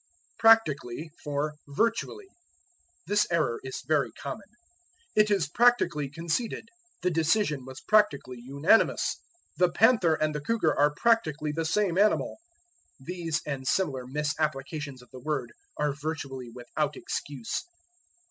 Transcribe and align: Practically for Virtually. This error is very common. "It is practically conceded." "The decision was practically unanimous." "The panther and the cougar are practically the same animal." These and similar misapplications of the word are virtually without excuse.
Practically 0.39 1.11
for 1.23 1.57
Virtually. 1.67 2.25
This 3.05 3.27
error 3.29 3.59
is 3.61 3.83
very 3.87 4.11
common. 4.13 4.47
"It 5.15 5.29
is 5.29 5.47
practically 5.47 6.09
conceded." 6.09 6.69
"The 7.03 7.11
decision 7.11 7.65
was 7.65 7.81
practically 7.81 8.39
unanimous." 8.39 9.17
"The 9.57 9.71
panther 9.71 10.15
and 10.15 10.33
the 10.33 10.41
cougar 10.41 10.75
are 10.75 10.95
practically 10.95 11.51
the 11.51 11.65
same 11.65 11.99
animal." 11.99 12.37
These 12.99 13.41
and 13.45 13.67
similar 13.67 14.07
misapplications 14.07 15.03
of 15.03 15.11
the 15.11 15.21
word 15.21 15.53
are 15.77 15.93
virtually 15.93 16.49
without 16.49 16.95
excuse. 16.95 17.63